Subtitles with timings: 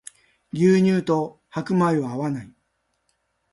[0.51, 2.51] 牛乳と白米は合わない